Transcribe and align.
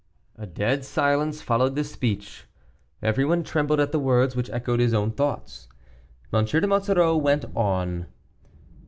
A 0.35 0.47
dead 0.47 0.83
silence 0.83 1.43
followed 1.43 1.75
this 1.75 1.91
speech. 1.91 2.45
Everyone 3.03 3.43
trembled 3.43 3.79
at 3.79 3.91
the 3.91 3.99
words 3.99 4.35
which 4.35 4.49
echoed 4.49 4.79
his 4.79 4.95
own 4.95 5.11
thoughts. 5.11 5.67
M. 6.33 6.43
de 6.43 6.61
Monsoreau 6.65 7.15
went 7.15 7.45
on. 7.55 8.07